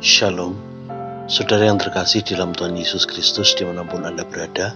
[0.00, 0.56] Shalom,
[1.28, 4.72] saudara yang terkasih di dalam Tuhan Yesus Kristus di mana pun Anda berada.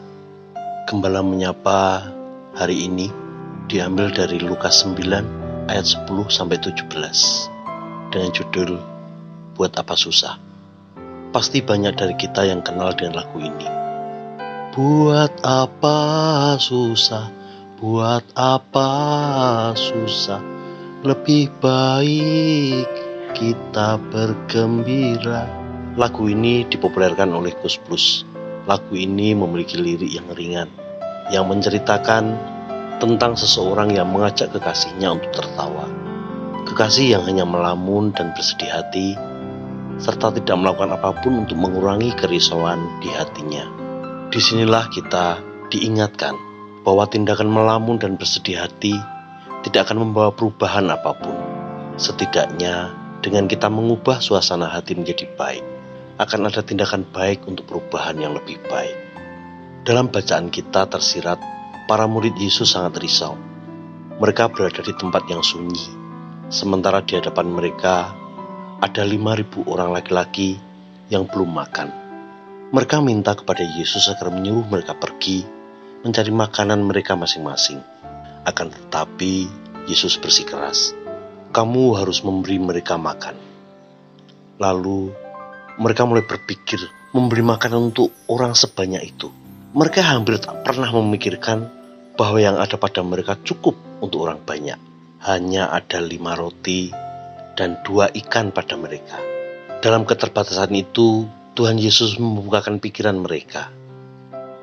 [0.84, 2.12] Gembala menyapa
[2.52, 3.08] hari ini
[3.64, 5.00] diambil dari Lukas 9
[5.72, 6.92] ayat 10 sampai 17
[8.12, 8.76] dengan judul
[9.56, 10.36] Buat Apa Susah.
[11.32, 13.68] Pasti banyak dari kita yang kenal dengan lagu ini.
[14.76, 16.00] Buat apa
[16.60, 17.32] susah,
[17.80, 18.92] buat apa
[19.72, 20.44] susah,
[21.00, 23.03] lebih baik
[23.34, 25.50] kita bergembira.
[25.98, 28.22] Lagu ini dipopulerkan oleh Gus Plus.
[28.64, 30.70] Lagu ini memiliki lirik yang ringan,
[31.28, 32.54] yang menceritakan
[33.02, 35.90] tentang seseorang yang mengajak kekasihnya untuk tertawa.
[36.64, 39.18] Kekasih yang hanya melamun dan bersedih hati,
[40.00, 43.68] serta tidak melakukan apa pun untuk mengurangi kerisauan di hatinya.
[44.32, 46.32] Di sinilah kita diingatkan
[46.86, 48.96] bahwa tindakan melamun dan bersedih hati
[49.66, 51.36] tidak akan membawa perubahan apa pun.
[52.00, 55.64] Setidaknya dengan kita mengubah suasana hati menjadi baik,
[56.20, 58.92] akan ada tindakan baik untuk perubahan yang lebih baik.
[59.88, 61.40] Dalam bacaan kita tersirat,
[61.88, 63.32] para murid Yesus sangat risau.
[64.20, 65.88] Mereka berada di tempat yang sunyi,
[66.52, 68.12] sementara di hadapan mereka
[68.84, 70.60] ada 5.000 orang laki-laki
[71.08, 71.88] yang belum makan.
[72.76, 75.48] Mereka minta kepada Yesus agar menyuruh mereka pergi
[76.04, 77.80] mencari makanan mereka masing-masing.
[78.44, 79.48] Akan tetapi,
[79.88, 80.92] Yesus bersikeras,
[81.54, 83.38] "Kamu harus memberi mereka makan."
[84.58, 85.14] Lalu,
[85.78, 86.82] mereka mulai berpikir
[87.14, 89.30] memberi makanan untuk orang sebanyak itu.
[89.74, 91.70] Mereka hampir tak pernah memikirkan
[92.14, 94.78] bahwa yang ada pada mereka cukup untuk orang banyak.
[95.22, 96.90] Hanya ada lima roti
[97.58, 99.18] dan dua ikan pada mereka.
[99.82, 103.70] Dalam keterbatasan itu, Tuhan Yesus membukakan pikiran mereka.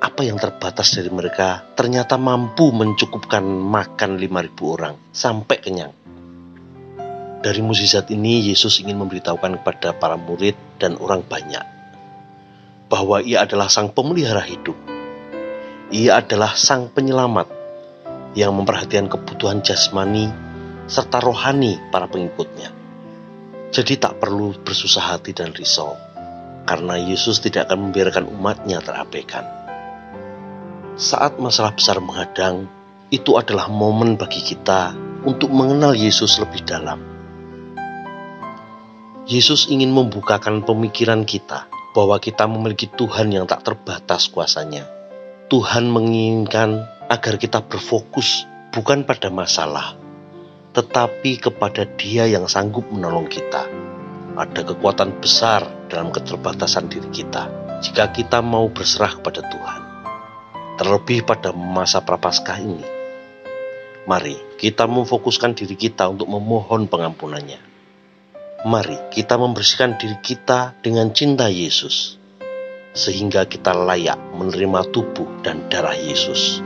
[0.02, 5.94] Apa yang terbatas dari mereka ternyata mampu mencukupkan makan 5.000 orang sampai kenyang.
[7.42, 11.66] Dari mukjizat ini Yesus ingin memberitahukan kepada para murid dan orang banyak
[12.86, 14.78] bahwa ia adalah sang pemelihara hidup.
[15.90, 17.50] Ia adalah sang penyelamat
[18.38, 20.30] yang memperhatikan kebutuhan jasmani
[20.86, 22.70] serta rohani para pengikutnya.
[23.74, 25.98] Jadi tak perlu bersusah hati dan risau
[26.70, 29.50] karena Yesus tidak akan membiarkan umatnya terabaikan.
[30.94, 32.70] Saat masalah besar menghadang,
[33.10, 34.94] itu adalah momen bagi kita
[35.26, 37.11] untuk mengenal Yesus lebih dalam.
[39.32, 44.84] Yesus ingin membukakan pemikiran kita bahwa kita memiliki Tuhan yang tak terbatas kuasanya.
[45.48, 48.44] Tuhan menginginkan agar kita berfokus
[48.76, 49.96] bukan pada masalah,
[50.76, 53.72] tetapi kepada Dia yang sanggup menolong kita
[54.36, 57.48] ada kekuatan besar dalam keterbatasan diri kita
[57.80, 59.82] jika kita mau berserah kepada Tuhan.
[60.76, 62.84] Terlebih pada masa prapaskah ini.
[64.04, 67.71] Mari kita memfokuskan diri kita untuk memohon pengampunannya.
[68.62, 72.22] Mari kita membersihkan diri kita dengan cinta Yesus,
[72.94, 76.62] sehingga kita layak menerima tubuh dan darah Yesus.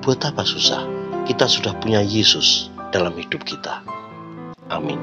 [0.00, 0.88] Buat apa susah?
[1.28, 3.84] Kita sudah punya Yesus dalam hidup kita.
[4.72, 4.96] Amin.